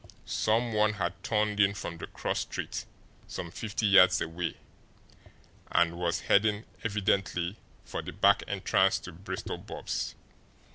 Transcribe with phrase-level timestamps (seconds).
[0.25, 2.85] Some one had turned in from the cross street,
[3.27, 4.57] some fifty yards away,
[5.71, 10.15] and was heading evidently for the back entrance to Bristol Bob's.